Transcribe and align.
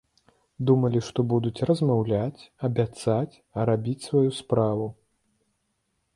Думалі, 0.69 1.01
што 1.07 1.19
будуць 1.33 1.65
размаўляць, 1.71 2.47
абяцаць, 2.69 3.33
а 3.57 3.67
рабіць 3.73 4.03
сваю 4.09 4.31
справу. 4.41 4.91